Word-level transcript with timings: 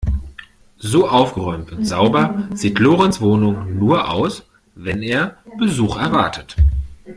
So 0.79 1.07
aufgeräumt 1.07 1.71
und 1.71 1.85
sauber 1.85 2.47
sieht 2.55 2.79
Lorenz 2.79 3.21
Wohnung 3.21 3.77
nur 3.77 4.09
aus, 4.09 4.47
wenn 4.73 5.03
er 5.03 5.37
Besuch 5.59 5.95
erwartet. 5.97 6.55